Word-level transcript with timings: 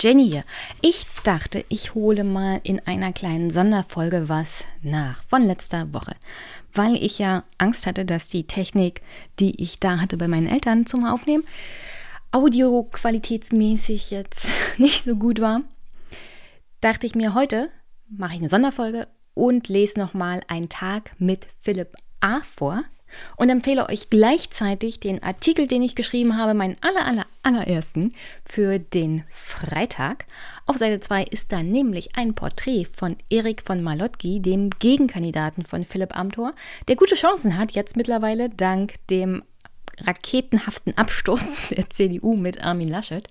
Jenny 0.00 0.30
hier. 0.30 0.44
Ich 0.80 1.04
dachte, 1.24 1.62
ich 1.68 1.94
hole 1.94 2.24
mal 2.24 2.60
in 2.62 2.80
einer 2.86 3.12
kleinen 3.12 3.50
Sonderfolge 3.50 4.30
was 4.30 4.64
nach 4.80 5.22
von 5.24 5.42
letzter 5.42 5.92
Woche, 5.92 6.16
weil 6.72 6.96
ich 6.96 7.18
ja 7.18 7.44
Angst 7.58 7.86
hatte, 7.86 8.06
dass 8.06 8.30
die 8.30 8.46
Technik, 8.46 9.02
die 9.38 9.62
ich 9.62 9.78
da 9.78 10.00
hatte 10.00 10.16
bei 10.16 10.26
meinen 10.26 10.46
Eltern 10.46 10.86
zum 10.86 11.04
Aufnehmen, 11.04 11.44
audioqualitätsmäßig 12.32 14.10
jetzt 14.10 14.48
nicht 14.78 15.04
so 15.04 15.16
gut 15.16 15.38
war. 15.38 15.60
Dachte 16.80 17.04
ich 17.04 17.14
mir, 17.14 17.34
heute 17.34 17.68
mache 18.08 18.32
ich 18.32 18.38
eine 18.38 18.48
Sonderfolge 18.48 19.06
und 19.34 19.68
lese 19.68 20.00
nochmal 20.00 20.40
einen 20.48 20.70
Tag 20.70 21.12
mit 21.18 21.46
Philipp 21.58 21.94
A. 22.20 22.40
vor 22.40 22.84
und 23.36 23.48
empfehle 23.48 23.88
euch 23.88 24.10
gleichzeitig 24.10 25.00
den 25.00 25.22
Artikel, 25.22 25.66
den 25.66 25.82
ich 25.82 25.94
geschrieben 25.94 26.36
habe, 26.36 26.54
meinen 26.54 26.76
aller, 26.80 27.06
aller, 27.06 27.26
allerersten 27.42 28.14
für 28.44 28.78
den 28.78 29.24
Freitag. 29.30 30.26
Auf 30.66 30.76
Seite 30.76 31.00
2 31.00 31.24
ist 31.24 31.52
da 31.52 31.62
nämlich 31.62 32.16
ein 32.16 32.34
Porträt 32.34 32.86
von 32.92 33.16
Erik 33.28 33.62
von 33.62 33.82
Malotki, 33.82 34.40
dem 34.40 34.70
Gegenkandidaten 34.70 35.64
von 35.64 35.84
Philipp 35.84 36.16
Amthor, 36.16 36.54
der 36.88 36.96
gute 36.96 37.14
Chancen 37.14 37.58
hat, 37.58 37.72
jetzt 37.72 37.96
mittlerweile 37.96 38.50
dank 38.50 38.94
dem 39.08 39.42
raketenhaften 40.06 40.96
Absturz 40.96 41.68
der 41.70 41.88
CDU 41.90 42.36
mit 42.36 42.64
Armin 42.64 42.88
Laschet, 42.88 43.28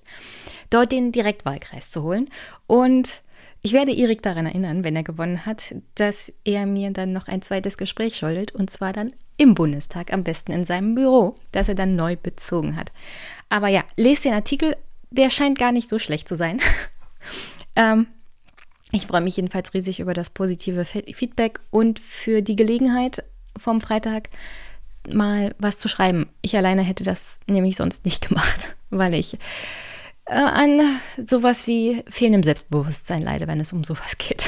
dort 0.70 0.92
den 0.92 1.12
Direktwahlkreis 1.12 1.92
zu 1.92 2.04
holen. 2.04 2.30
Und 2.68 3.22
ich 3.62 3.74
werde 3.74 3.94
Erik 3.94 4.22
daran 4.22 4.46
erinnern, 4.46 4.84
wenn 4.84 4.96
er 4.96 5.04
gewonnen 5.04 5.46
hat, 5.46 5.76
dass 5.96 6.32
er 6.46 6.66
mir 6.66 6.92
dann 6.92 7.12
noch 7.12 7.28
ein 7.28 7.42
zweites 7.42 7.78
Gespräch 7.78 8.16
schuldet 8.16 8.54
und 8.54 8.70
zwar 8.70 8.94
dann 8.94 9.14
im 9.38 9.54
Bundestag, 9.56 10.14
am 10.14 10.24
besten 10.24 10.52
in 10.52 10.66
seinem 10.66 10.96
Büro, 10.96 11.36
das 11.52 11.68
er 11.68 11.76
dann 11.76 11.96
neu 11.96 12.16
bezogen 12.16 12.76
hat. 12.76 12.92
Aber 13.50 13.68
ja, 13.68 13.84
lest 13.98 14.26
den 14.26 14.34
Artikel, 14.34 14.76
der 15.12 15.30
scheint 15.30 15.58
gar 15.58 15.72
nicht 15.72 15.90
so 15.90 16.00
schlecht 16.00 16.28
zu 16.28 16.38
sein. 16.38 16.60
ähm, 17.76 18.08
ich 18.92 19.08
freue 19.08 19.22
mich 19.22 19.38
jedenfalls 19.38 19.74
riesig 19.74 20.00
über 20.00 20.14
das 20.14 20.30
positive 20.30 20.86
Feedback 20.86 21.60
und 21.70 22.00
für 22.00 22.42
die 22.42 22.56
Gelegenheit 22.56 23.24
vom 23.58 23.82
Freitag 23.82 24.30
mal 25.12 25.54
was 25.60 25.80
zu 25.80 25.88
schreiben. 25.88 26.30
Ich 26.42 26.58
alleine 26.58 26.82
hätte 26.82 27.04
das 27.04 27.40
nämlich 27.48 27.76
sonst 27.76 28.06
nicht 28.06 28.28
gemacht, 28.30 28.76
weil 28.90 29.14
ich 29.16 29.38
äh, 30.30 30.34
an 30.34 31.00
sowas 31.26 31.68
wie 31.68 32.04
fehlendem 32.08 32.44
Selbstbewusstsein 32.44 33.22
leide, 33.22 33.48
wenn 33.48 33.60
es 33.60 33.74
um 33.74 33.84
sowas 33.84 34.18
geht. 34.18 34.46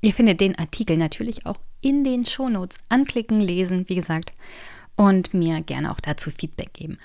Ihr 0.00 0.12
findet 0.12 0.40
den 0.40 0.58
Artikel 0.58 0.96
natürlich 0.96 1.46
auch 1.46 1.58
in 1.80 2.04
den 2.04 2.24
Shownotes. 2.24 2.78
Anklicken, 2.88 3.40
lesen, 3.40 3.88
wie 3.88 3.94
gesagt, 3.94 4.32
und 4.96 5.34
mir 5.34 5.60
gerne 5.62 5.90
auch 5.90 6.00
dazu 6.00 6.30
Feedback 6.30 6.74
geben. 6.74 6.98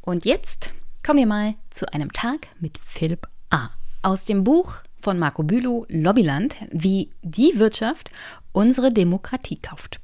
Und 0.00 0.24
jetzt 0.24 0.72
kommen 1.04 1.20
wir 1.20 1.26
mal 1.26 1.54
zu 1.70 1.92
einem 1.92 2.12
Tag 2.12 2.48
mit 2.60 2.78
Philipp 2.78 3.28
A. 3.50 3.70
Aus 4.02 4.24
dem 4.24 4.44
Buch 4.44 4.82
von 4.98 5.18
Marco 5.18 5.44
Bülow, 5.44 5.86
Lobbyland, 5.88 6.56
wie 6.70 7.10
die 7.22 7.58
Wirtschaft 7.58 8.10
unsere 8.52 8.92
Demokratie 8.92 9.60
kauft. 9.60 10.00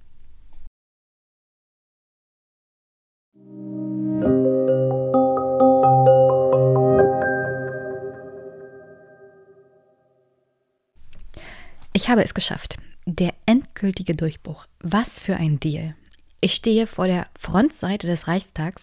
Ich 12.03 12.09
habe 12.09 12.25
es 12.25 12.35
geschafft. 12.35 12.79
Der 13.07 13.33
endgültige 13.47 14.17
Durchbruch. 14.17 14.67
Was 14.81 15.21
für 15.21 15.37
ein 15.37 15.61
Deal. 15.61 15.95
Ich 16.41 16.55
stehe 16.55 16.89
vor 16.89 17.07
der 17.07 17.29
Frontseite 17.39 18.09
des 18.09 18.27
Reichstags, 18.27 18.83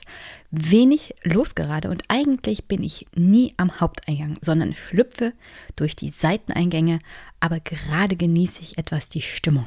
wenig 0.52 1.14
losgerade 1.26 1.90
und 1.90 2.02
eigentlich 2.08 2.70
bin 2.70 2.82
ich 2.82 3.08
nie 3.14 3.54
am 3.58 3.82
Haupteingang, 3.82 4.38
sondern 4.40 4.74
schlüpfe 4.74 5.34
durch 5.76 5.98
die 5.98 6.12
Seiteneingänge, 6.12 7.00
aber 7.42 7.60
gerade 7.60 8.16
genieße 8.16 8.62
ich 8.62 8.78
etwas 8.78 9.10
die 9.10 9.22
Stimmung. 9.22 9.66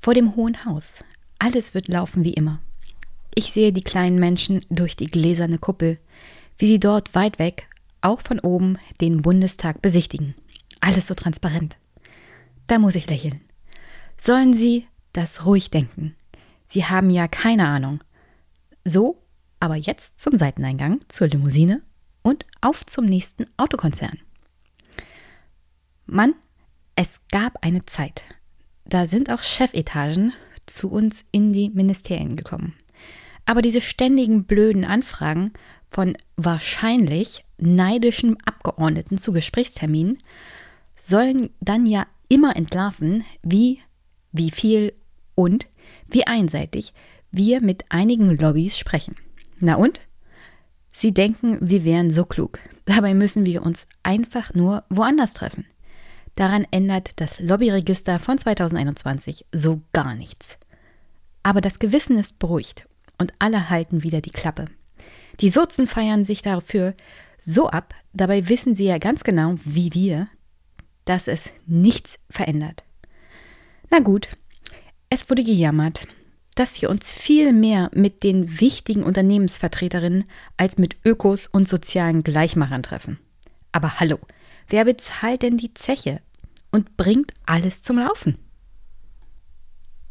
Vor 0.00 0.14
dem 0.14 0.36
Hohen 0.36 0.64
Haus. 0.64 1.02
Alles 1.40 1.74
wird 1.74 1.88
laufen 1.88 2.22
wie 2.22 2.34
immer. 2.34 2.60
Ich 3.34 3.52
sehe 3.52 3.72
die 3.72 3.82
kleinen 3.82 4.20
Menschen 4.20 4.64
durch 4.70 4.94
die 4.94 5.06
gläserne 5.06 5.58
Kuppel, 5.58 5.98
wie 6.58 6.68
sie 6.68 6.78
dort 6.78 7.12
weit 7.16 7.40
weg, 7.40 7.66
auch 8.02 8.20
von 8.20 8.38
oben, 8.38 8.78
den 9.00 9.20
Bundestag 9.20 9.82
besichtigen. 9.82 10.36
Alles 10.78 11.08
so 11.08 11.14
transparent. 11.14 11.76
Da 12.66 12.78
muss 12.78 12.94
ich 12.94 13.08
lächeln. 13.08 13.40
Sollen 14.18 14.54
Sie 14.54 14.86
das 15.12 15.44
ruhig 15.44 15.70
denken. 15.70 16.16
Sie 16.66 16.84
haben 16.86 17.10
ja 17.10 17.28
keine 17.28 17.66
Ahnung. 17.66 18.02
So, 18.84 19.22
aber 19.60 19.76
jetzt 19.76 20.20
zum 20.20 20.36
Seiteneingang, 20.36 21.00
zur 21.08 21.28
Limousine 21.28 21.82
und 22.22 22.46
auf 22.60 22.86
zum 22.86 23.04
nächsten 23.04 23.44
Autokonzern. 23.56 24.18
Mann, 26.06 26.34
es 26.96 27.20
gab 27.30 27.62
eine 27.62 27.84
Zeit. 27.86 28.22
Da 28.84 29.06
sind 29.06 29.30
auch 29.30 29.42
Chefetagen 29.42 30.32
zu 30.66 30.90
uns 30.90 31.24
in 31.30 31.52
die 31.52 31.70
Ministerien 31.70 32.36
gekommen. 32.36 32.74
Aber 33.44 33.62
diese 33.62 33.80
ständigen 33.80 34.44
blöden 34.44 34.84
Anfragen 34.84 35.52
von 35.90 36.16
wahrscheinlich 36.36 37.44
neidischen 37.58 38.36
Abgeordneten 38.44 39.18
zu 39.18 39.32
Gesprächsterminen 39.32 40.18
sollen 41.02 41.50
dann 41.60 41.86
ja 41.86 42.06
immer 42.32 42.56
entlarven, 42.56 43.24
wie, 43.42 43.80
wie 44.32 44.50
viel 44.50 44.94
und 45.34 45.66
wie 46.08 46.26
einseitig 46.26 46.94
wir 47.30 47.60
mit 47.60 47.84
einigen 47.90 48.38
Lobbys 48.38 48.78
sprechen. 48.78 49.16
Na 49.60 49.74
und? 49.74 50.00
Sie 50.92 51.12
denken, 51.12 51.58
sie 51.60 51.84
wären 51.84 52.10
so 52.10 52.24
klug. 52.24 52.58
Dabei 52.86 53.12
müssen 53.12 53.44
wir 53.44 53.62
uns 53.62 53.86
einfach 54.02 54.54
nur 54.54 54.84
woanders 54.88 55.34
treffen. 55.34 55.66
Daran 56.34 56.66
ändert 56.70 57.20
das 57.20 57.38
Lobbyregister 57.38 58.18
von 58.18 58.38
2021 58.38 59.44
so 59.52 59.82
gar 59.92 60.14
nichts. 60.14 60.56
Aber 61.42 61.60
das 61.60 61.78
Gewissen 61.78 62.18
ist 62.18 62.38
beruhigt 62.38 62.86
und 63.18 63.34
alle 63.40 63.68
halten 63.68 64.02
wieder 64.02 64.22
die 64.22 64.30
Klappe. 64.30 64.66
Die 65.40 65.50
Sozen 65.50 65.86
feiern 65.86 66.24
sich 66.24 66.40
dafür 66.40 66.94
so 67.38 67.68
ab, 67.68 67.94
dabei 68.14 68.48
wissen 68.48 68.74
sie 68.74 68.84
ja 68.84 68.96
ganz 68.96 69.22
genau, 69.22 69.56
wie 69.64 69.92
wir, 69.92 70.28
dass 71.04 71.28
es 71.28 71.50
nichts 71.66 72.18
verändert. 72.30 72.84
Na 73.90 73.98
gut, 73.98 74.28
es 75.10 75.28
wurde 75.28 75.44
gejammert, 75.44 76.06
dass 76.54 76.80
wir 76.80 76.90
uns 76.90 77.12
viel 77.12 77.52
mehr 77.52 77.90
mit 77.94 78.22
den 78.22 78.60
wichtigen 78.60 79.02
Unternehmensvertreterinnen 79.02 80.24
als 80.56 80.78
mit 80.78 80.96
Ökos 81.04 81.46
und 81.46 81.68
sozialen 81.68 82.22
Gleichmachern 82.22 82.82
treffen. 82.82 83.18
Aber 83.72 84.00
hallo, 84.00 84.18
wer 84.68 84.84
bezahlt 84.84 85.42
denn 85.42 85.56
die 85.56 85.74
Zeche 85.74 86.20
und 86.70 86.96
bringt 86.96 87.32
alles 87.46 87.82
zum 87.82 87.98
Laufen? 87.98 88.38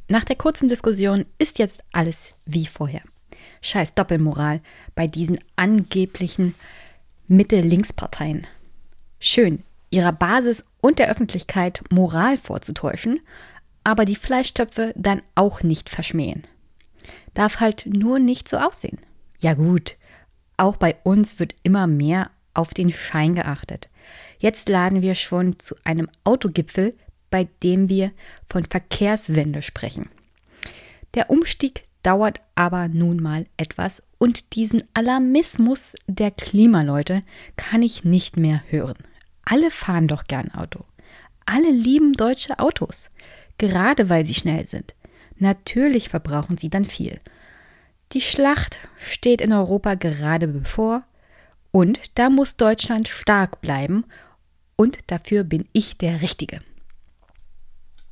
Nach 0.08 0.26
der 0.26 0.36
kurzen 0.36 0.68
Diskussion 0.68 1.26
ist 1.38 1.58
jetzt 1.58 1.84
alles 1.94 2.34
wie 2.46 2.66
vorher. 2.66 3.02
Scheiß 3.62 3.94
Doppelmoral 3.94 4.62
bei 4.96 5.08
diesen 5.08 5.40
angeblichen 5.56 6.56
Mitte-Links-Parteien. 7.28 8.46
Schön, 9.20 9.64
ihrer 9.92 10.12
Basis 10.12 10.66
und 10.82 10.98
der 10.98 11.10
Öffentlichkeit 11.10 11.84
Moral 11.92 12.38
vorzutäuschen, 12.38 13.20
aber 13.84 14.06
die 14.06 14.16
Fleischtöpfe 14.16 14.94
dann 14.96 15.22
auch 15.36 15.62
nicht 15.62 15.90
verschmähen. 15.90 16.44
Darf 17.34 17.60
halt 17.60 17.86
nur 17.86 18.20
nicht 18.20 18.50
so 18.50 18.58
aussehen. 18.58 19.00
Ja 19.40 19.54
gut, 19.54 19.96
auch 20.58 20.78
bei 20.78 20.96
uns 21.04 21.40
wird 21.40 21.56
immer 21.64 21.88
mehr 21.88 22.32
auf 22.54 22.74
den 22.74 22.92
Schein 22.92 23.36
geachtet. 23.36 23.90
Jetzt 24.40 24.70
laden 24.70 25.02
wir 25.02 25.16
schon 25.16 25.60
zu 25.60 25.76
einem 25.84 26.10
Autogipfel, 26.24 26.96
bei 27.30 27.48
dem 27.64 27.90
wir 27.90 28.12
von 28.50 28.66
Verkehrswende 28.66 29.62
sprechen. 29.62 30.10
Der 31.14 31.30
Umstieg 31.30 31.86
dauert 32.04 32.42
aber 32.56 32.88
nun 32.88 33.22
mal 33.22 33.46
etwas 33.58 34.02
und 34.18 34.56
diesen 34.56 34.84
Alarmismus 34.94 35.94
der 36.08 36.32
Klimaleute 36.32 37.24
kann 37.58 37.84
ich 37.84 38.04
nicht 38.04 38.38
mehr 38.38 38.64
hören. 38.70 38.98
Alle 39.44 39.72
fahren 39.72 40.08
doch 40.08 40.26
gern 40.26 40.52
Auto. 40.52 40.86
Alle 41.46 41.72
lieben 41.72 42.14
deutsche 42.14 42.60
Autos, 42.60 43.10
gerade 43.58 44.10
weil 44.10 44.26
sie 44.26 44.36
schnell 44.36 44.68
sind. 44.68 44.96
Natürlich 45.38 46.10
verbrauchen 46.10 46.58
sie 46.58 46.70
dann 46.70 46.86
viel. 46.86 47.20
Die 48.12 48.22
Schlacht 48.22 48.80
steht 48.98 49.42
in 49.42 49.54
Europa 49.54 49.96
gerade 49.96 50.48
bevor 50.48 51.04
und 51.72 52.00
da 52.16 52.30
muss 52.30 52.58
Deutschland 52.58 53.08
stark 53.08 53.62
bleiben 53.62 54.06
und 54.76 55.00
dafür 55.08 55.44
bin 55.44 55.68
ich 55.72 55.98
der 55.98 56.22
Richtige. 56.22 56.60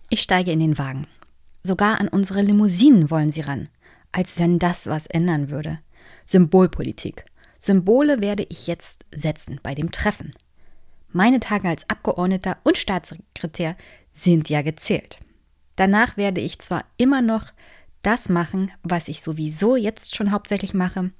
Ich 0.09 0.21
steige 0.21 0.51
in 0.51 0.59
den 0.59 0.77
Wagen. 0.77 1.05
Sogar 1.63 1.99
an 1.99 2.07
unsere 2.07 2.41
Limousinen 2.41 3.11
wollen 3.11 3.31
sie 3.31 3.41
ran, 3.41 3.69
als 4.11 4.39
wenn 4.39 4.57
das 4.57 4.87
was 4.87 5.05
ändern 5.05 5.49
würde. 5.49 5.79
Symbolpolitik. 6.25 7.25
Symbole 7.59 8.21
werde 8.21 8.45
ich 8.49 8.67
jetzt 8.67 9.05
setzen 9.13 9.59
bei 9.61 9.75
dem 9.75 9.91
Treffen. 9.91 10.33
Meine 11.11 11.39
Tage 11.39 11.67
als 11.67 11.89
Abgeordneter 11.89 12.57
und 12.63 12.77
Staatssekretär 12.77 13.75
sind 14.13 14.49
ja 14.49 14.61
gezählt. 14.61 15.19
Danach 15.75 16.17
werde 16.17 16.41
ich 16.41 16.59
zwar 16.59 16.85
immer 16.97 17.21
noch 17.21 17.45
das 18.01 18.29
machen, 18.29 18.71
was 18.83 19.07
ich 19.07 19.21
sowieso 19.21 19.75
jetzt 19.75 20.15
schon 20.15 20.31
hauptsächlich 20.31 20.73
mache, 20.73 21.11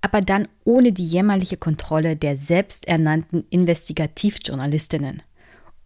aber 0.00 0.20
dann 0.20 0.48
ohne 0.64 0.92
die 0.92 1.06
jämmerliche 1.06 1.56
Kontrolle 1.56 2.16
der 2.16 2.36
selbsternannten 2.36 3.44
Investigativjournalistinnen 3.50 5.22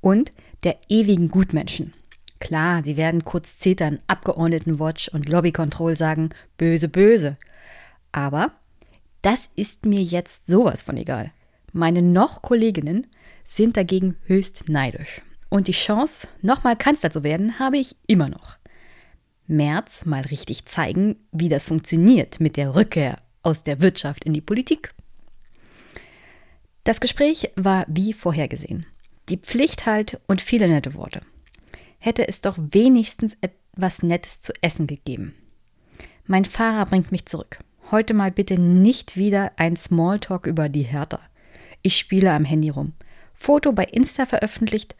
und 0.01 0.31
der 0.65 0.77
ewigen 0.89 1.29
Gutmenschen. 1.29 1.93
Klar, 2.41 2.83
sie 2.83 2.97
werden 2.97 3.25
kurz 3.25 3.61
zetern, 3.61 4.01
Abgeordnetenwatch 4.09 5.09
und 5.09 5.29
Lobbykontroll 5.29 5.97
sagen, 5.97 6.31
böse, 6.59 6.89
böse. 6.89 7.37
Aber 8.11 8.53
das 9.23 9.49
ist 9.55 9.87
mir 9.87 10.03
jetzt 10.03 10.47
sowas 10.47 10.83
von 10.83 10.97
egal. 10.97 11.31
Meine 11.73 12.03
noch 12.03 12.43
Kolleginnen 12.43 13.07
sind 13.45 13.77
dagegen 13.77 14.17
höchst 14.27 14.69
neidisch. 14.69 15.23
Und 15.49 15.69
die 15.69 15.73
Chance, 15.73 16.29
nochmal 16.41 16.77
Kanzler 16.77 17.11
zu 17.11 17.23
werden, 17.23 17.59
habe 17.59 17.79
ich 17.79 17.97
immer 18.07 18.29
noch. 18.29 18.57
März 19.47 20.05
mal 20.05 20.23
richtig 20.23 20.65
zeigen, 20.65 21.17
wie 21.31 21.49
das 21.49 21.65
funktioniert 21.65 22.41
mit 22.41 22.57
der 22.57 22.75
Rückkehr 22.75 23.19
aus 23.43 23.63
der 23.63 23.81
Wirtschaft 23.81 24.25
in 24.25 24.33
die 24.33 24.41
Politik. 24.41 24.95
Das 26.85 27.01
Gespräch 27.01 27.51
war 27.55 27.85
wie 27.89 28.13
vorhergesehen. 28.13 28.87
Die 29.29 29.37
Pflicht 29.37 29.87
halt 29.87 30.21
und 30.27 30.41
viele 30.41 30.69
nette 30.69 30.95
Worte. 30.95 31.21
Hätte 31.99 32.27
es 32.27 32.41
doch 32.41 32.57
wenigstens 32.59 33.37
etwas 33.41 34.03
Nettes 34.03 34.41
zu 34.41 34.53
essen 34.63 34.87
gegeben. 34.87 35.35
Mein 36.27 36.45
Fahrer 36.45 36.87
bringt 36.87 37.13
mich 37.13 37.27
zurück. 37.27 37.59
Heute 37.91 38.15
mal 38.15 38.31
bitte 38.31 38.59
nicht 38.59 39.17
wieder 39.17 39.53
ein 39.57 39.77
Smalltalk 39.77 40.47
über 40.47 40.69
die 40.69 40.83
Hertha. 40.83 41.21
Ich 41.83 41.99
spiele 41.99 42.33
am 42.33 42.45
Handy 42.45 42.71
rum. 42.71 42.95
Foto 43.43 43.73
bei 43.73 43.85
Insta 43.85 44.25
veröffentlicht, 44.25 44.95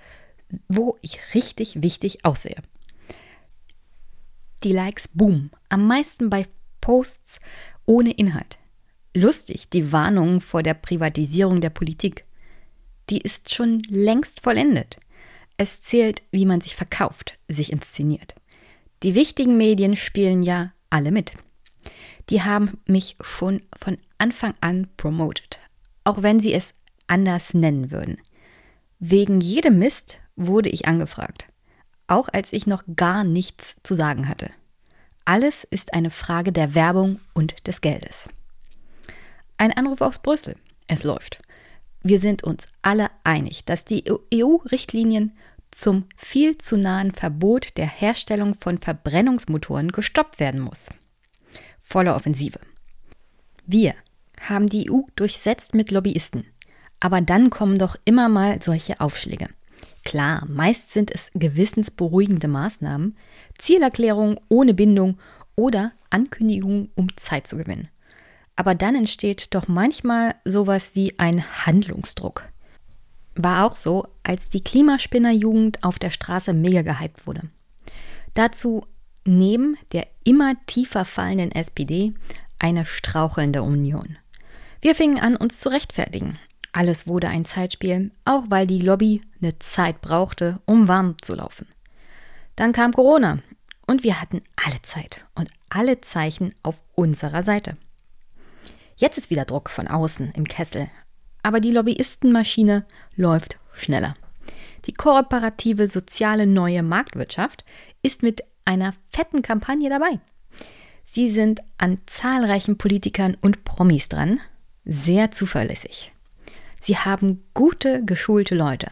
wo 0.67 0.99
ich 1.01 1.21
richtig 1.33 1.81
wichtig 1.81 2.25
aussehe. 2.25 2.57
Die 4.65 4.73
Likes 4.73 5.07
boom. 5.07 5.51
Am 5.69 5.87
meisten 5.87 6.29
bei 6.29 6.49
Posts 6.81 7.39
ohne 7.87 8.11
Inhalt. 8.11 8.59
Lustig, 9.15 9.71
die 9.71 9.93
Warnung 9.93 10.41
vor 10.41 10.65
der 10.65 10.75
Privatisierung 10.75 11.61
der 11.61 11.71
Politik. 11.71 12.25
Die 13.11 13.21
ist 13.21 13.55
schon 13.55 13.81
längst 13.89 14.41
vollendet. 14.41 14.99
Es 15.57 15.81
zählt, 15.81 16.23
wie 16.33 16.47
man 16.47 16.61
sich 16.61 16.75
verkauft, 16.75 17.39
sich 17.47 17.71
inszeniert. 17.71 18.35
Die 19.05 19.15
wichtigen 19.15 19.57
Medien 19.57 19.95
spielen 19.95 20.43
ja 20.43 20.73
alle 20.91 21.13
mit. 21.13 21.35
Die 22.29 22.43
haben 22.43 22.81
mich 22.87 23.17
schon 23.21 23.63
von 23.77 23.99
Anfang 24.19 24.55
an 24.61 24.89
promoted, 24.97 25.61
auch 26.03 26.23
wenn 26.23 26.41
sie 26.41 26.53
es 26.53 26.75
anders 27.07 27.55
nennen 27.55 27.93
würden. 27.93 28.19
Wegen 29.05 29.41
jedem 29.41 29.81
Mist 29.81 30.19
wurde 30.37 30.69
ich 30.69 30.87
angefragt, 30.87 31.47
auch 32.07 32.29
als 32.29 32.53
ich 32.53 32.69
noch 32.69 32.85
gar 32.95 33.25
nichts 33.25 33.75
zu 33.83 33.97
sagen 33.97 34.29
hatte. 34.29 34.49
Alles 35.25 35.65
ist 35.65 35.93
eine 35.93 36.13
Frage 36.13 36.53
der 36.53 36.77
Werbung 36.77 37.19
und 37.35 37.67
des 37.67 37.81
Geldes. 37.81 38.29
Ein 39.57 39.73
Anruf 39.73 40.03
aus 40.03 40.21
Brüssel. 40.21 40.55
Es 40.87 41.03
läuft. 41.03 41.43
Wir 42.05 42.21
sind 42.21 42.45
uns 42.45 42.69
alle 42.81 43.11
einig, 43.25 43.65
dass 43.65 43.85
die 43.85 44.05
EU-Richtlinien 44.09 45.33
zum 45.73 46.05
viel 46.17 46.57
zu 46.57 46.77
nahen 46.77 47.11
Verbot 47.11 47.77
der 47.79 47.89
Herstellung 47.89 48.55
von 48.61 48.79
Verbrennungsmotoren 48.79 49.91
gestoppt 49.91 50.39
werden 50.39 50.61
muss. 50.61 50.91
Volle 51.81 52.15
Offensive. 52.15 52.61
Wir 53.67 53.97
haben 54.41 54.69
die 54.69 54.93
EU 54.93 55.01
durchsetzt 55.17 55.75
mit 55.75 55.91
Lobbyisten. 55.91 56.47
Aber 57.05 57.21
dann 57.21 57.51
kommen 57.51 57.79
doch 57.79 57.97
immer 58.05 58.29
mal 58.29 58.63
solche 58.63 59.01
Aufschläge. 59.01 59.49
Klar, 60.05 60.47
meist 60.49 60.93
sind 60.93 61.11
es 61.11 61.33
gewissensberuhigende 61.35 62.47
Maßnahmen, 62.47 63.17
Zielerklärungen 63.59 64.39
ohne 64.49 64.73
Bindung 64.73 65.19
oder 65.57 65.91
Ankündigungen, 66.11 66.93
um 66.95 67.09
Zeit 67.17 67.49
zu 67.49 67.57
gewinnen. 67.57 67.89
Aber 68.55 68.77
dann 68.77 68.95
entsteht 68.95 69.53
doch 69.53 69.67
manchmal 69.67 70.37
sowas 70.45 70.93
wie 70.95 71.19
ein 71.19 71.45
Handlungsdruck. 71.67 72.45
War 73.35 73.67
auch 73.67 73.75
so, 73.75 74.07
als 74.23 74.49
die 74.49 74.63
Klimaspinnerjugend 74.63 75.83
auf 75.83 75.99
der 75.99 76.11
Straße 76.11 76.53
mega 76.53 76.83
gehypt 76.83 77.27
wurde. 77.27 77.43
Dazu 78.35 78.87
neben 79.25 79.77
der 79.91 80.07
immer 80.23 80.55
tiefer 80.67 81.05
fallenden 81.05 81.51
SPD 81.51 82.15
eine 82.61 82.87
strauchelnde 82.87 83.65
Union. 83.65 84.19
Wir 84.81 84.95
fingen 84.95 85.19
an, 85.19 85.35
uns 85.35 85.59
zu 85.59 85.69
rechtfertigen. 85.69 86.39
Alles 86.73 87.07
wurde 87.07 87.29
ein 87.29 87.45
Zeitspiel, 87.45 88.11
auch 88.25 88.45
weil 88.49 88.67
die 88.67 88.81
Lobby 88.81 89.21
eine 89.41 89.59
Zeit 89.59 90.01
brauchte, 90.01 90.61
um 90.65 90.89
warm 90.89 91.17
zu 91.21 91.35
laufen. 91.35 91.67
Dann 92.57 92.73
kam 92.73 92.93
Corona 92.93 93.39
und 93.87 94.03
wir 94.05 94.21
hatten 94.21 94.43
alle 94.57 94.81
Zeit 94.83 95.25
und 95.35 95.51
alle 95.69 96.01
Zeichen 96.01 96.55
auf 96.63 96.77
unserer 96.95 97.43
Seite. 97.43 97.77
Jetzt 98.97 99.19
ist 99.19 99.31
wieder 99.31 99.45
Druck 99.45 99.69
von 99.69 99.87
außen 99.87 100.33
im 100.33 100.49
Kessel, 100.49 100.89
aber 101.43 101.61
die 101.61 101.73
Lobbyistenmaschine 101.73 102.87
läuft 103.17 103.59
schneller. 103.75 104.15
Die 104.87 104.95
kooperative 104.95 105.89
soziale 105.89 106.47
neue 106.47 106.83
Marktwirtschaft 106.83 107.65
ist 108.03 108.23
mit 108.23 108.43
einer 108.65 108.95
fetten 109.11 109.43
Kampagne 109.43 109.91
dabei. 109.91 110.21
Sie 111.05 111.31
sind 111.31 111.61
an 111.79 112.01
zahlreichen 112.07 112.79
Politikern 112.79 113.37
und 113.41 113.65
Promis 113.65 114.09
dran, 114.09 114.41
sehr 114.85 115.31
zuverlässig. 115.31 116.13
Sie 116.85 116.97
haben 116.97 117.45
gute, 117.55 118.05
geschulte 118.05 118.57
Leute. 118.57 118.91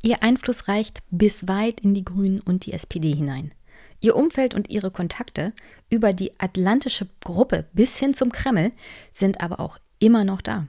Ihr 0.00 0.22
Einfluss 0.22 0.68
reicht 0.68 1.02
bis 1.10 1.48
weit 1.48 1.80
in 1.80 1.92
die 1.92 2.04
Grünen 2.04 2.40
und 2.40 2.66
die 2.66 2.72
SPD 2.72 3.12
hinein. 3.12 3.52
Ihr 3.98 4.14
Umfeld 4.14 4.54
und 4.54 4.70
ihre 4.70 4.92
Kontakte 4.92 5.52
über 5.90 6.12
die 6.12 6.38
atlantische 6.38 7.08
Gruppe 7.24 7.66
bis 7.72 7.98
hin 7.98 8.14
zum 8.14 8.30
Kreml 8.30 8.70
sind 9.10 9.40
aber 9.40 9.58
auch 9.58 9.78
immer 9.98 10.22
noch 10.22 10.40
da. 10.40 10.68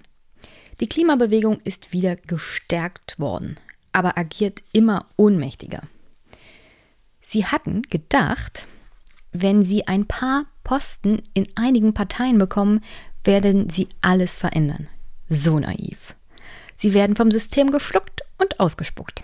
Die 0.80 0.88
Klimabewegung 0.88 1.60
ist 1.64 1.94
wieder 1.94 2.16
gestärkt 2.16 3.20
worden, 3.20 3.58
aber 3.92 4.18
agiert 4.18 4.64
immer 4.72 5.06
ohnmächtiger. 5.16 5.84
Sie 7.22 7.46
hatten 7.46 7.84
gedacht, 7.84 8.68
wenn 9.32 9.62
sie 9.62 9.86
ein 9.88 10.08
paar 10.08 10.48
Posten 10.64 11.22
in 11.36 11.48
einigen 11.54 11.94
Parteien 11.94 12.40
bekommen, 12.40 12.84
werden 13.24 13.70
sie 13.70 13.90
alles 14.02 14.36
verändern. 14.36 14.88
So 15.30 15.60
naiv. 15.60 16.16
Sie 16.76 16.94
werden 16.94 17.16
vom 17.16 17.30
System 17.30 17.72
geschluckt 17.72 18.22
und 18.38 18.60
ausgespuckt. 18.60 19.24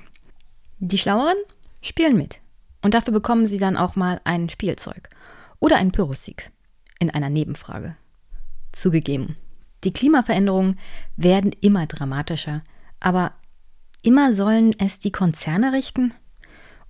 Die 0.77 0.97
Schlaueren 0.97 1.37
spielen 1.81 2.15
mit. 2.15 2.39
Und 2.81 2.93
dafür 2.93 3.13
bekommen 3.13 3.47
sie 3.47 3.57
dann 3.57 3.77
auch 3.77 3.95
mal 3.95 4.21
ein 4.23 4.49
Spielzeug 4.49 5.09
oder 5.59 5.77
einen 5.77 5.91
Pyrrhussieg 5.91 6.51
in 6.99 7.09
einer 7.09 7.29
Nebenfrage. 7.29 7.95
Zugegeben, 8.71 9.35
die 9.83 9.93
Klimaveränderungen 9.93 10.77
werden 11.15 11.51
immer 11.61 11.87
dramatischer, 11.87 12.61
aber 12.99 13.33
immer 14.03 14.33
sollen 14.33 14.75
es 14.77 14.99
die 14.99 15.11
Konzerne 15.11 15.73
richten? 15.73 16.13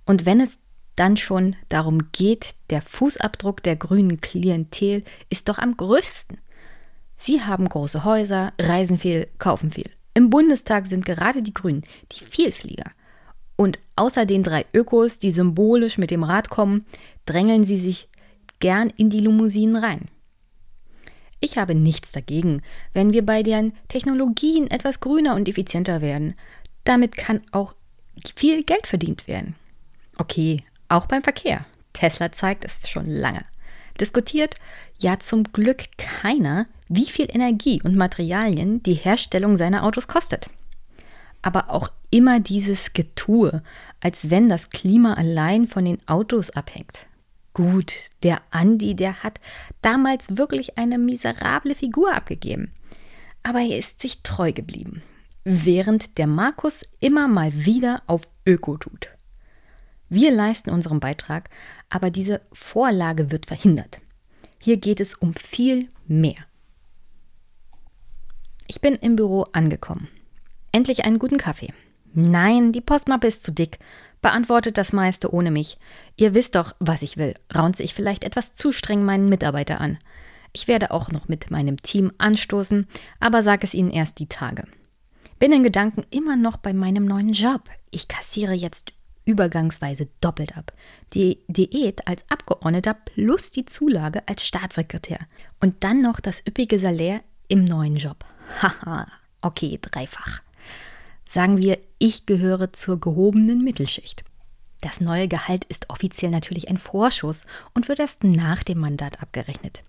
Und 0.04 0.26
wenn 0.26 0.40
es 0.40 0.58
dann 0.96 1.16
schon 1.16 1.56
darum 1.68 2.10
geht, 2.12 2.54
der 2.70 2.82
Fußabdruck 2.82 3.62
der 3.62 3.76
grünen 3.76 4.20
Klientel 4.20 5.04
ist 5.28 5.48
doch 5.48 5.58
am 5.58 5.76
größten. 5.76 6.38
Sie 7.16 7.42
haben 7.42 7.68
große 7.68 8.04
Häuser, 8.04 8.52
reisen 8.60 8.98
viel, 8.98 9.28
kaufen 9.38 9.70
viel. 9.70 9.90
Im 10.14 10.30
Bundestag 10.30 10.86
sind 10.86 11.04
gerade 11.04 11.42
die 11.42 11.54
Grünen 11.54 11.82
die 12.12 12.24
Vielflieger. 12.24 12.90
Und 13.56 13.78
außer 13.96 14.26
den 14.26 14.42
drei 14.42 14.66
Ökos, 14.74 15.18
die 15.18 15.32
symbolisch 15.32 15.98
mit 15.98 16.10
dem 16.10 16.22
Rad 16.22 16.50
kommen, 16.50 16.84
drängeln 17.24 17.64
sie 17.64 17.80
sich 17.80 18.08
gern 18.60 18.90
in 18.96 19.10
die 19.10 19.20
Limousinen 19.20 19.76
rein. 19.76 20.08
Ich 21.40 21.58
habe 21.58 21.74
nichts 21.74 22.12
dagegen, 22.12 22.62
wenn 22.92 23.12
wir 23.12 23.24
bei 23.24 23.42
den 23.42 23.72
Technologien 23.88 24.70
etwas 24.70 25.00
grüner 25.00 25.34
und 25.34 25.48
effizienter 25.48 26.00
werden. 26.00 26.34
Damit 26.84 27.16
kann 27.16 27.42
auch 27.52 27.74
viel 28.34 28.62
Geld 28.62 28.86
verdient 28.86 29.28
werden. 29.28 29.54
Okay, 30.18 30.64
auch 30.88 31.06
beim 31.06 31.22
Verkehr. 31.22 31.66
Tesla 31.92 32.32
zeigt 32.32 32.64
es 32.64 32.88
schon 32.88 33.06
lange. 33.06 33.44
Diskutiert 34.00 34.56
ja 34.98 35.18
zum 35.18 35.44
Glück 35.44 35.84
keiner, 35.96 36.66
wie 36.88 37.06
viel 37.06 37.28
Energie 37.30 37.80
und 37.82 37.96
Materialien 37.96 38.82
die 38.82 38.94
Herstellung 38.94 39.56
seiner 39.56 39.84
Autos 39.84 40.08
kostet. 40.08 40.48
Aber 41.42 41.70
auch 41.70 41.90
immer 42.10 42.40
dieses 42.40 42.92
Getue, 42.92 43.62
als 44.00 44.30
wenn 44.30 44.48
das 44.48 44.70
Klima 44.70 45.14
allein 45.14 45.66
von 45.68 45.84
den 45.84 45.98
Autos 46.06 46.50
abhängt. 46.50 47.06
Gut, 47.54 47.94
der 48.22 48.42
Andi, 48.50 48.94
der 48.94 49.22
hat 49.22 49.40
damals 49.80 50.36
wirklich 50.36 50.76
eine 50.76 50.98
miserable 50.98 51.74
Figur 51.74 52.14
abgegeben. 52.14 52.72
Aber 53.42 53.60
er 53.60 53.78
ist 53.78 54.02
sich 54.02 54.22
treu 54.22 54.52
geblieben, 54.52 55.02
während 55.44 56.18
der 56.18 56.26
Markus 56.26 56.84
immer 57.00 57.28
mal 57.28 57.52
wieder 57.54 58.02
auf 58.06 58.22
Öko 58.44 58.76
tut. 58.76 59.15
Wir 60.08 60.30
leisten 60.30 60.70
unseren 60.70 61.00
Beitrag, 61.00 61.50
aber 61.90 62.10
diese 62.10 62.40
Vorlage 62.52 63.30
wird 63.30 63.46
verhindert. 63.46 64.00
Hier 64.62 64.76
geht 64.76 65.00
es 65.00 65.14
um 65.14 65.34
viel 65.34 65.88
mehr. 66.06 66.36
Ich 68.68 68.80
bin 68.80 68.94
im 68.94 69.16
Büro 69.16 69.44
angekommen. 69.52 70.08
Endlich 70.72 71.04
einen 71.04 71.18
guten 71.18 71.38
Kaffee. 71.38 71.72
Nein, 72.14 72.72
die 72.72 72.80
Postmappe 72.80 73.26
ist 73.26 73.44
zu 73.44 73.52
dick. 73.52 73.78
Beantwortet 74.22 74.78
das 74.78 74.92
meiste 74.92 75.32
ohne 75.32 75.50
mich. 75.50 75.78
Ihr 76.16 76.34
wisst 76.34 76.54
doch, 76.54 76.74
was 76.78 77.02
ich 77.02 77.16
will, 77.16 77.34
raunt 77.54 77.76
sich 77.76 77.94
vielleicht 77.94 78.24
etwas 78.24 78.52
zu 78.52 78.72
streng 78.72 79.04
meinen 79.04 79.26
Mitarbeiter 79.26 79.80
an. 79.80 79.98
Ich 80.52 80.68
werde 80.68 80.90
auch 80.90 81.10
noch 81.10 81.28
mit 81.28 81.50
meinem 81.50 81.82
Team 81.82 82.12
anstoßen, 82.18 82.86
aber 83.20 83.42
sage 83.42 83.66
es 83.66 83.74
Ihnen 83.74 83.90
erst 83.90 84.18
die 84.18 84.28
Tage. 84.28 84.64
Bin 85.38 85.52
in 85.52 85.62
Gedanken 85.62 86.04
immer 86.10 86.36
noch 86.36 86.56
bei 86.56 86.72
meinem 86.72 87.04
neuen 87.04 87.34
Job. 87.34 87.68
Ich 87.90 88.08
kassiere 88.08 88.54
jetzt 88.54 88.92
übergangsweise 89.26 90.08
doppelt 90.22 90.56
ab. 90.56 90.72
Die 91.12 91.40
Diät 91.48 92.06
als 92.06 92.24
Abgeordneter 92.28 92.94
plus 92.94 93.50
die 93.50 93.66
Zulage 93.66 94.26
als 94.26 94.46
Staatssekretär. 94.46 95.18
Und 95.60 95.84
dann 95.84 96.00
noch 96.00 96.20
das 96.20 96.42
üppige 96.46 96.80
Salär 96.80 97.20
im 97.48 97.64
neuen 97.64 97.96
Job. 97.96 98.24
Haha, 98.62 99.06
okay, 99.42 99.78
dreifach. 99.82 100.40
Sagen 101.28 101.58
wir, 101.58 101.78
ich 101.98 102.24
gehöre 102.24 102.72
zur 102.72 103.00
gehobenen 103.00 103.62
Mittelschicht. 103.62 104.24
Das 104.80 105.00
neue 105.00 105.26
Gehalt 105.26 105.64
ist 105.64 105.90
offiziell 105.90 106.30
natürlich 106.30 106.68
ein 106.68 106.78
Vorschuss 106.78 107.44
und 107.74 107.88
wird 107.88 107.98
erst 107.98 108.22
nach 108.24 108.62
dem 108.62 108.78
Mandat 108.78 109.20
abgerechnet. 109.20 109.82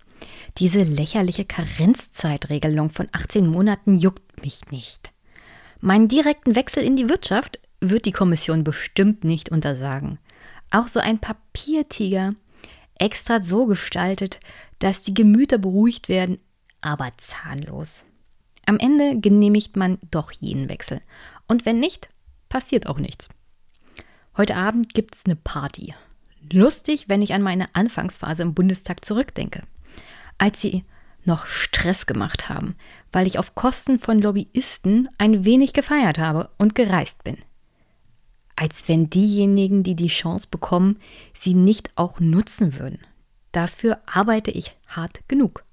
Diese 0.58 0.82
lächerliche 0.82 1.46
Karenzzeitregelung 1.46 2.90
von 2.90 3.08
18 3.12 3.46
Monaten 3.46 3.96
juckt 3.96 4.42
mich 4.44 4.62
nicht. 4.72 5.12
Meinen 5.80 6.08
direkten 6.08 6.56
Wechsel 6.56 6.84
in 6.84 6.96
die 6.96 7.10
Wirtschaft 7.10 7.60
wird 7.80 8.06
die 8.06 8.12
Kommission 8.12 8.64
bestimmt 8.64 9.24
nicht 9.24 9.50
untersagen. 9.50 10.20
Auch 10.72 10.88
so 10.88 11.00
ein 11.00 11.20
Papiertiger, 11.20 12.34
extra 13.00 13.42
so 13.42 13.66
gestaltet, 13.68 14.40
dass 14.80 15.04
die 15.04 15.14
Gemüter 15.14 15.58
beruhigt 15.58 16.10
werden, 16.10 16.40
aber 16.82 17.12
zahnlos. 17.18 18.04
Am 18.66 18.80
Ende 18.80 19.20
genehmigt 19.20 19.78
man 19.78 19.98
doch 20.12 20.32
jeden 20.32 20.70
Wechsel. 20.70 21.02
Und 21.48 21.66
wenn 21.66 21.80
nicht, 21.80 22.10
passiert 22.50 22.88
auch 22.88 22.98
nichts. 22.98 23.30
Heute 24.36 24.56
Abend 24.56 24.94
gibt's 24.94 25.22
eine 25.26 25.36
Party. 25.36 25.96
Lustig, 26.52 27.06
wenn 27.08 27.22
ich 27.22 27.34
an 27.34 27.42
meine 27.42 27.74
Anfangsphase 27.74 28.44
im 28.44 28.54
Bundestag 28.54 29.04
zurückdenke. 29.04 29.64
Als 30.38 30.62
sie 30.62 30.84
noch 31.26 31.46
Stress 31.46 32.06
gemacht 32.06 32.50
haben, 32.50 32.76
weil 33.12 33.28
ich 33.28 33.40
auf 33.40 33.56
Kosten 33.56 34.00
von 34.00 34.22
Lobbyisten 34.22 35.10
ein 35.18 35.46
wenig 35.46 35.74
gefeiert 35.74 36.20
habe 36.20 36.50
und 36.58 36.76
gereist 36.76 37.24
bin. 37.24 37.38
Als 38.60 38.90
wenn 38.90 39.08
diejenigen, 39.12 39.84
die 39.84 39.96
die 39.96 40.08
Chance 40.08 40.48
bekommen, 40.50 40.98
sie 41.36 41.54
nicht 41.54 41.92
auch 41.96 42.20
nutzen 42.20 42.80
würden. 42.80 42.98
Dafür 43.52 44.00
arbeite 44.08 44.50
ich 44.50 44.76
hart 44.88 45.22
genug. 45.28 45.64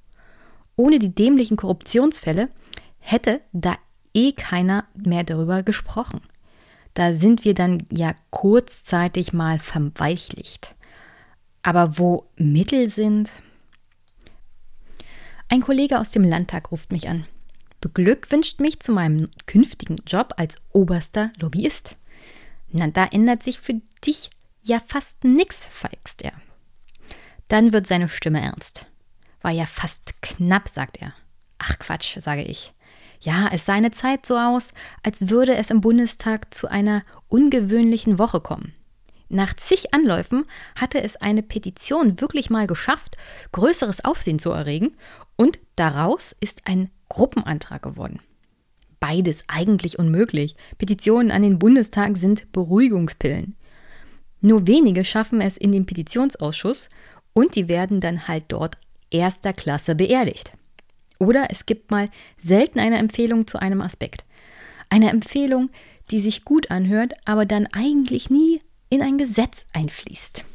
Ohne 0.76 0.98
die 0.98 1.14
dämlichen 1.14 1.56
Korruptionsfälle 1.56 2.50
hätte 2.98 3.40
da 3.52 3.78
eh 4.12 4.32
keiner 4.32 4.84
mehr 4.94 5.24
darüber 5.24 5.62
gesprochen. 5.62 6.20
Da 6.92 7.14
sind 7.14 7.44
wir 7.44 7.54
dann 7.54 7.86
ja 7.90 8.14
kurzzeitig 8.28 9.32
mal 9.32 9.60
verweichlicht. 9.60 10.74
Aber 11.62 11.98
wo 11.98 12.28
Mittel 12.36 12.90
sind, 12.90 13.30
ein 15.48 15.62
Kollege 15.62 15.98
aus 15.98 16.10
dem 16.10 16.24
Landtag 16.24 16.70
ruft 16.70 16.92
mich 16.92 17.08
an, 17.08 17.24
beglückwünscht 17.80 18.60
mich 18.60 18.80
zu 18.80 18.92
meinem 18.92 19.30
künftigen 19.46 19.96
Job 20.06 20.34
als 20.36 20.56
oberster 20.72 21.32
Lobbyist. 21.38 21.96
Na, 22.76 22.88
da 22.88 23.04
ändert 23.04 23.44
sich 23.44 23.60
für 23.60 23.80
dich 24.04 24.30
ja 24.60 24.80
fast 24.84 25.22
nichts, 25.22 25.64
feixt 25.70 26.22
er. 26.22 26.32
Dann 27.46 27.72
wird 27.72 27.86
seine 27.86 28.08
Stimme 28.08 28.40
ernst. 28.40 28.86
War 29.42 29.52
ja 29.52 29.64
fast 29.64 30.20
knapp, 30.22 30.68
sagt 30.68 31.00
er. 31.00 31.14
Ach 31.58 31.78
Quatsch, 31.78 32.18
sage 32.20 32.42
ich. 32.42 32.74
Ja, 33.20 33.48
es 33.52 33.64
sah 33.64 33.74
eine 33.74 33.92
Zeit 33.92 34.26
so 34.26 34.36
aus, 34.36 34.70
als 35.04 35.30
würde 35.30 35.54
es 35.54 35.70
im 35.70 35.82
Bundestag 35.82 36.52
zu 36.52 36.68
einer 36.68 37.04
ungewöhnlichen 37.28 38.18
Woche 38.18 38.40
kommen. 38.40 38.74
Nach 39.28 39.54
zig 39.54 39.94
Anläufen 39.94 40.44
hatte 40.74 41.00
es 41.00 41.14
eine 41.14 41.44
Petition 41.44 42.20
wirklich 42.20 42.50
mal 42.50 42.66
geschafft, 42.66 43.16
größeres 43.52 44.04
Aufsehen 44.04 44.40
zu 44.40 44.50
erregen 44.50 44.96
und 45.36 45.60
daraus 45.76 46.34
ist 46.40 46.66
ein 46.66 46.90
Gruppenantrag 47.08 47.82
geworden. 47.82 48.18
Beides 49.06 49.44
eigentlich 49.48 49.98
unmöglich. 49.98 50.56
Petitionen 50.78 51.30
an 51.30 51.42
den 51.42 51.58
Bundestag 51.58 52.16
sind 52.16 52.50
Beruhigungspillen. 52.52 53.54
Nur 54.40 54.66
wenige 54.66 55.04
schaffen 55.04 55.42
es 55.42 55.58
in 55.58 55.72
den 55.72 55.84
Petitionsausschuss 55.84 56.88
und 57.34 57.54
die 57.54 57.68
werden 57.68 58.00
dann 58.00 58.26
halt 58.28 58.44
dort 58.48 58.78
erster 59.10 59.52
Klasse 59.52 59.94
beerdigt. 59.94 60.52
Oder 61.18 61.48
es 61.50 61.66
gibt 61.66 61.90
mal 61.90 62.08
selten 62.42 62.78
eine 62.78 62.96
Empfehlung 62.96 63.46
zu 63.46 63.60
einem 63.60 63.82
Aspekt. 63.82 64.24
Eine 64.88 65.10
Empfehlung, 65.10 65.68
die 66.10 66.22
sich 66.22 66.46
gut 66.46 66.70
anhört, 66.70 67.12
aber 67.26 67.44
dann 67.44 67.66
eigentlich 67.74 68.30
nie 68.30 68.62
in 68.88 69.02
ein 69.02 69.18
Gesetz 69.18 69.66
einfließt. 69.74 70.46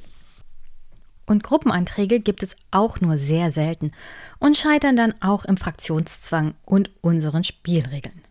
Und 1.28 1.44
Gruppenanträge 1.44 2.20
gibt 2.20 2.42
es 2.42 2.56
auch 2.72 3.00
nur 3.00 3.20
sehr 3.20 3.52
selten 3.52 3.92
und 4.40 4.58
scheitern 4.58 4.96
dann 4.96 5.14
auch 5.22 5.46
im 5.46 5.58
Fraktionszwang 5.58 6.56
und 6.66 6.90
unseren 7.04 7.44
Spielregeln. 7.44 8.24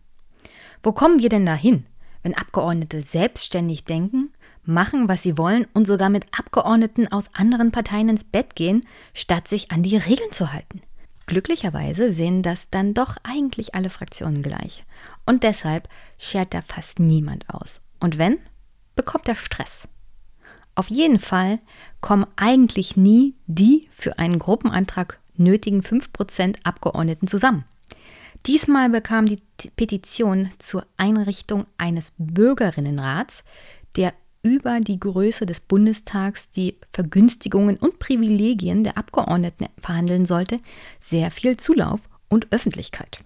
Wo 0.83 0.93
kommen 0.93 1.21
wir 1.21 1.29
denn 1.29 1.47
dahin, 1.47 1.85
wenn 2.23 2.35
Abgeordnete 2.35 3.03
selbstständig 3.03 3.85
denken, 3.85 4.33
machen, 4.65 5.09
was 5.09 5.23
sie 5.23 5.39
wollen 5.39 5.67
und 5.73 5.87
sogar 5.87 6.11
mit 6.11 6.27
Abgeordneten 6.37 7.11
aus 7.11 7.31
anderen 7.35 7.73
Parteien 7.73 8.09
ins 8.09 8.25
Bett 8.25 8.55
gehen, 8.55 8.85
statt 9.15 9.49
sich 9.49 9.71
an 9.71 9.83
die 9.83 9.97
Regeln 9.97 10.31
zu 10.31 10.53
halten? 10.53 10.81
Glücklicherweise 11.27 12.11
sehen 12.11 12.43
das 12.43 12.71
dann 12.71 12.95
doch 12.95 13.17
eigentlich 13.23 13.75
alle 13.75 13.91
Fraktionen 13.91 14.43
gleich. 14.43 14.85
Und 15.27 15.43
deshalb 15.43 15.89
schert 16.19 16.55
da 16.55 16.63
fast 16.63 17.01
niemand 17.01 17.51
aus. 17.51 17.83
Und 18.01 18.17
wenn, 18.17 18.39
bekommt 18.97 19.29
er 19.29 19.35
Stress. 19.35 19.89
Auf 20.75 20.89
jeden 20.89 21.19
Fall 21.19 21.59
kommen 22.01 22.27
eigentlich 22.37 22.97
nie 22.97 23.35
die 23.47 23.89
für 23.93 24.19
einen 24.19 24.39
Gruppenantrag 24.39 25.19
nötigen 25.37 25.83
5% 25.83 26.59
Abgeordneten 26.63 27.27
zusammen. 27.27 27.65
Diesmal 28.47 28.89
bekam 28.89 29.27
die 29.27 29.41
Petition 29.77 30.49
zur 30.59 30.87
Einrichtung 30.97 31.67
eines 31.77 32.13
Bürgerinnenrats, 32.17 33.45
der 33.97 34.15
über 34.43 34.81
die 34.81 34.99
Größe 34.99 35.47
des 35.47 35.61
Bundestags 35.61 36.49
die 36.51 36.79
Vergünstigungen 36.93 37.77
und 37.77 37.99
Privilegien 37.99 38.85
der 38.85 38.97
Abgeordneten 38.97 39.67
verhandeln 39.81 40.27
sollte, 40.27 40.61
sehr 41.01 41.31
viel 41.31 41.57
Zulauf 41.57 42.01
und 42.29 42.47
Öffentlichkeit. 42.53 43.21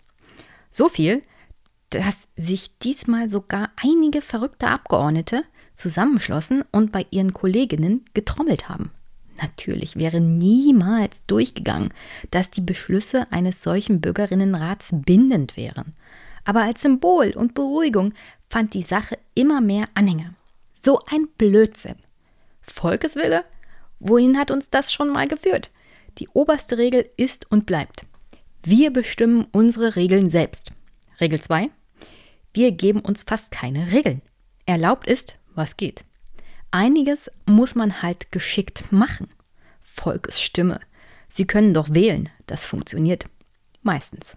So 0.71 0.89
viel, 0.89 1.23
dass 1.91 2.17
sich 2.37 2.79
diesmal 2.79 3.29
sogar 3.29 3.71
einige 3.77 4.23
verrückte 4.23 4.69
Abgeordnete 4.69 5.45
zusammenschlossen 5.75 6.65
und 6.73 6.93
bei 6.93 7.07
ihren 7.11 7.35
Kolleginnen 7.35 8.05
getrommelt 8.15 8.69
haben. 8.69 8.91
Natürlich 9.41 9.97
wäre 9.97 10.21
niemals 10.21 11.23
durchgegangen, 11.27 11.93
dass 12.31 12.51
die 12.51 12.61
Beschlüsse 12.61 13.31
eines 13.33 13.63
solchen 13.63 14.01
Bürgerinnenrats 14.01 14.89
bindend 14.93 15.57
wären. 15.57 15.95
Aber 16.45 16.63
als 16.63 16.83
Symbol 16.83 17.31
und 17.31 17.55
Beruhigung 17.55 18.13
fand 18.49 18.75
die 18.75 18.83
Sache 18.83 19.19
immer 19.35 19.61
mehr 19.61 19.89
Anhänger. 19.95 20.35
So 20.85 21.01
ein 21.07 21.29
Blödsinn. 21.39 21.97
Volkeswille? 22.61 23.45
Wohin 24.01 24.37
hat 24.37 24.51
uns 24.51 24.69
das 24.69 24.93
schon 24.93 25.11
mal 25.11 25.29
geführt? 25.29 25.71
Die 26.19 26.29
oberste 26.29 26.79
Regel 26.79 27.09
ist 27.17 27.51
und 27.51 27.67
bleibt. 27.67 28.05
Wir 28.63 28.93
bestimmen 28.93 29.47
unsere 29.53 29.97
Regeln 29.97 30.29
selbst. 30.29 30.73
Regel 31.21 31.41
2. 31.41 31.71
Wir 32.53 32.73
geben 32.73 33.01
uns 33.01 33.23
fast 33.23 33.51
keine 33.51 33.93
Regeln. 33.93 34.23
Erlaubt 34.67 35.09
ist, 35.09 35.37
was 35.55 35.77
geht. 35.77 36.05
Einiges 36.73 37.31
muss 37.45 37.75
man 37.75 38.01
halt 38.01 38.33
geschickt 38.33 38.91
machen. 38.91 39.29
Volkesstimme. 39.83 40.81
Sie 41.29 41.47
können 41.47 41.75
doch 41.75 41.93
wählen. 41.93 42.31
Das 42.47 42.65
funktioniert. 42.65 43.27
Meistens. 43.83 44.33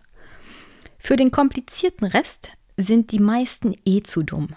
Für 1.00 1.15
den 1.15 1.32
komplizierten 1.32 2.06
Rest 2.06 2.50
sind 2.75 3.13
die 3.13 3.20
meisten 3.20 3.74
eh 3.86 4.01
zu 4.01 4.22
dumm. 4.22 4.50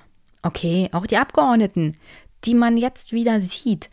Okay, 0.43 0.89
auch 0.91 1.07
die 1.07 1.19
Abgeordneten, 1.19 1.97
die 2.45 2.55
man 2.55 2.77
jetzt 2.77 3.13
wieder 3.13 3.41
sieht. 3.43 3.91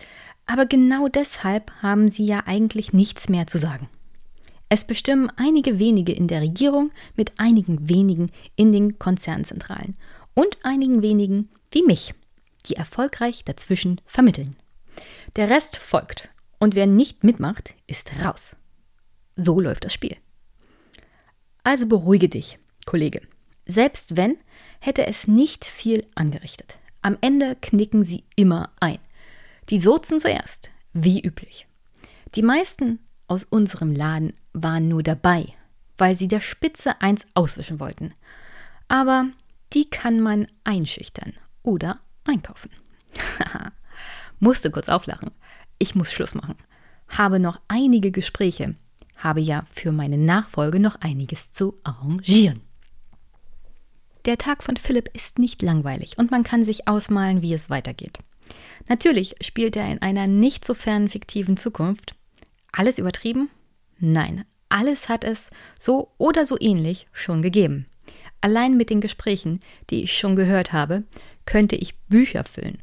Aber 0.48 0.66
genau 0.66 1.08
deshalb 1.08 1.72
haben 1.84 2.10
sie 2.10 2.26
ja 2.26 2.42
eigentlich 2.48 2.92
nichts 2.92 3.30
mehr 3.30 3.46
zu 3.46 3.60
sagen. 3.60 3.88
Es 4.68 4.84
bestimmen 4.84 5.32
einige 5.36 5.78
wenige 5.78 6.12
in 6.12 6.28
der 6.28 6.42
Regierung 6.42 6.90
mit 7.16 7.34
einigen 7.38 7.88
wenigen 7.88 8.32
in 8.56 8.72
den 8.72 8.98
Konzernzentralen 8.98 9.96
und 10.34 10.58
einigen 10.64 11.04
wenigen 11.04 11.50
wie 11.70 11.84
mich 11.84 12.16
die 12.66 12.76
erfolgreich 12.76 13.44
dazwischen 13.46 14.02
vermitteln. 14.06 14.56
Der 15.36 15.50
Rest 15.50 15.78
folgt 15.78 16.30
und 16.60 16.76
wer 16.76 16.88
nicht 16.88 17.24
mitmacht, 17.24 17.74
ist 17.88 18.12
raus. 18.24 18.56
So 19.36 19.60
läuft 19.60 19.86
das 19.86 19.94
Spiel. 19.94 20.16
Also 21.64 21.88
beruhige 21.88 22.30
dich, 22.30 22.60
Kollege. 22.86 23.22
Selbst 23.66 24.16
wenn, 24.16 24.38
hätte 24.80 25.06
es 25.08 25.28
nicht 25.28 25.66
viel 25.66 26.06
angerichtet. 26.16 26.78
Am 27.02 27.18
Ende 27.22 27.56
knicken 27.60 28.04
sie 28.04 28.24
immer 28.36 28.72
ein. 28.80 29.00
Die 29.70 29.80
Sozen 29.80 30.20
zuerst, 30.20 30.70
wie 30.94 31.22
üblich. 31.22 31.68
Die 32.36 32.44
meisten 32.44 33.00
aus 33.28 33.44
unserem 33.44 33.96
Laden 33.96 34.34
waren 34.54 34.88
nur 34.88 35.04
dabei, 35.04 35.54
weil 35.98 36.18
sie 36.18 36.28
der 36.28 36.42
Spitze 36.42 37.02
eins 37.02 37.26
auswischen 37.34 37.80
wollten. 37.80 38.14
Aber 38.88 39.28
die 39.74 39.90
kann 39.90 40.20
man 40.20 40.48
einschüchtern 40.64 41.34
oder 41.64 42.00
einkaufen. 42.26 42.70
Musste 44.40 44.72
kurz 44.72 44.90
auflachen. 44.90 45.32
Ich 45.80 45.96
muss 45.96 46.12
Schluss 46.12 46.36
machen. 46.36 46.56
Habe 47.08 47.40
noch 47.40 47.60
einige 47.68 48.12
Gespräche. 48.12 48.76
habe 49.18 49.40
ja 49.40 49.66
für 49.74 49.92
meine 49.92 50.18
Nachfolge 50.18 50.80
noch 50.80 50.98
einiges 51.02 51.52
zu 51.52 51.80
arrangieren. 51.84 52.62
Der 54.26 54.38
Tag 54.38 54.64
von 54.64 54.76
Philipp 54.76 55.10
ist 55.14 55.40
nicht 55.40 55.62
langweilig 55.62 56.18
und 56.18 56.32
man 56.32 56.44
kann 56.44 56.66
sich 56.66 56.88
ausmalen, 56.88 57.42
wie 57.42 57.54
es 57.54 57.70
weitergeht. 57.70 58.20
Natürlich 58.90 59.36
spielt 59.42 59.76
er 59.76 59.90
in 59.92 60.02
einer 60.02 60.28
nicht 60.28 60.66
so 60.66 60.74
fernen 60.74 61.10
fiktiven 61.10 61.58
Zukunft. 61.58 62.16
Alles 62.72 62.98
übertrieben? 62.98 63.50
Nein, 64.00 64.46
alles 64.70 65.10
hat 65.10 65.24
es 65.24 65.50
so 65.80 66.12
oder 66.18 66.46
so 66.46 66.58
ähnlich 66.60 67.08
schon 67.14 67.42
gegeben. 67.42 67.86
Allein 68.42 68.78
mit 68.78 68.90
den 68.90 69.02
Gesprächen, 69.02 69.62
die 69.90 70.04
ich 70.04 70.18
schon 70.18 70.36
gehört 70.36 70.74
habe, 70.74 71.04
könnte 71.46 71.76
ich 71.76 71.98
Bücher 72.08 72.44
füllen. 72.44 72.80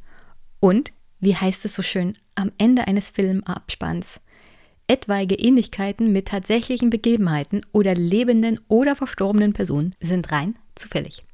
Und, 0.61 0.93
wie 1.21 1.37
heißt 1.37 1.65
es 1.65 1.75
so 1.75 1.83
schön, 1.83 2.17
am 2.35 2.53
Ende 2.59 2.87
eines 2.87 3.11
Filmabspanns, 3.11 4.21
etwaige 4.87 5.35
Ähnlichkeiten 5.35 6.13
mit 6.13 6.29
tatsächlichen 6.29 6.91
Begebenheiten 6.91 7.63
oder 7.73 7.95
lebenden 7.95 8.61
oder 8.69 8.97
verstorbenen 8.97 9.53
Personen 9.53 9.95
sind 10.01 10.33
rein 10.33 10.57
zufällig. 10.75 11.25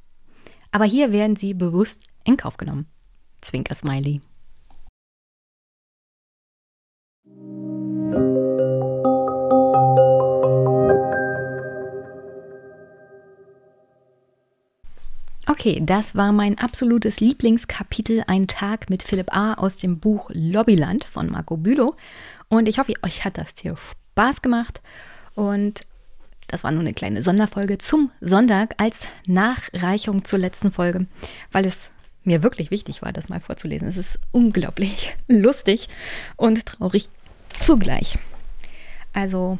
Aber 0.71 0.85
hier 0.85 1.11
werden 1.11 1.35
sie 1.35 1.53
bewusst 1.53 2.01
in 2.23 2.37
Kauf 2.37 2.57
genommen. 2.57 2.85
Zwinker 3.41 3.75
Smiley. 3.75 4.21
Okay, 15.49 15.81
das 15.83 16.15
war 16.15 16.31
mein 16.31 16.59
absolutes 16.59 17.21
Lieblingskapitel, 17.21 18.23
ein 18.27 18.47
Tag 18.47 18.91
mit 18.91 19.01
Philipp 19.01 19.35
A. 19.35 19.55
aus 19.55 19.77
dem 19.77 19.99
Buch 19.99 20.29
Lobbyland 20.31 21.05
von 21.05 21.25
Marco 21.25 21.57
Bülow. 21.57 21.95
Und 22.49 22.67
ich 22.67 22.77
hoffe, 22.77 22.93
euch 23.01 23.25
hat 23.25 23.39
das 23.39 23.55
hier 23.59 23.75
Spaß 23.75 24.43
gemacht. 24.43 24.79
Und 25.33 25.81
das 26.45 26.63
war 26.63 26.69
nur 26.69 26.81
eine 26.81 26.93
kleine 26.93 27.23
Sonderfolge 27.23 27.79
zum 27.79 28.11
Sonntag 28.21 28.75
als 28.77 29.07
Nachreichung 29.25 30.23
zur 30.23 30.37
letzten 30.37 30.71
Folge, 30.71 31.07
weil 31.51 31.65
es 31.65 31.89
mir 32.23 32.43
wirklich 32.43 32.69
wichtig 32.69 33.01
war, 33.01 33.11
das 33.11 33.27
mal 33.27 33.39
vorzulesen. 33.39 33.87
Es 33.87 33.97
ist 33.97 34.19
unglaublich 34.31 35.17
lustig 35.27 35.89
und 36.35 36.63
traurig 36.67 37.09
zugleich. 37.59 38.19
Also, 39.13 39.57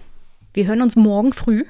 wir 0.54 0.68
hören 0.68 0.84
uns 0.84 0.96
morgen 0.96 1.34
früh 1.34 1.66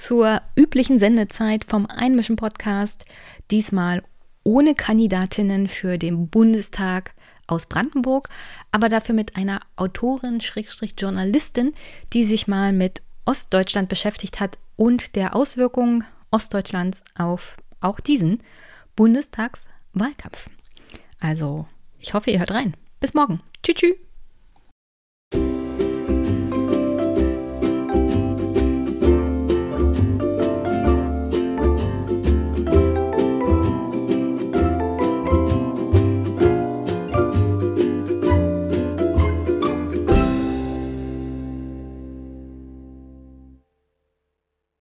zur 0.00 0.40
üblichen 0.56 0.98
Sendezeit 0.98 1.64
vom 1.64 1.86
Einmischen 1.86 2.36
Podcast, 2.36 3.04
diesmal 3.50 4.02
ohne 4.42 4.74
Kandidatinnen 4.74 5.68
für 5.68 5.98
den 5.98 6.28
Bundestag 6.28 7.14
aus 7.46 7.66
Brandenburg, 7.66 8.28
aber 8.72 8.88
dafür 8.88 9.14
mit 9.14 9.36
einer 9.36 9.60
Autorin, 9.76 10.40
Schrägstrich 10.40 10.94
Journalistin, 10.96 11.74
die 12.12 12.24
sich 12.24 12.48
mal 12.48 12.72
mit 12.72 13.02
Ostdeutschland 13.26 13.88
beschäftigt 13.88 14.40
hat 14.40 14.58
und 14.76 15.16
der 15.16 15.36
Auswirkungen 15.36 16.04
Ostdeutschlands 16.30 17.04
auf 17.16 17.56
auch 17.80 18.00
diesen 18.00 18.42
Bundestagswahlkampf. 18.96 20.48
Also, 21.18 21.66
ich 21.98 22.14
hoffe, 22.14 22.30
ihr 22.30 22.38
hört 22.38 22.52
rein. 22.52 22.74
Bis 23.00 23.12
morgen. 23.12 23.40
Tschüss. 23.62 23.74
tschüss. 23.76 24.09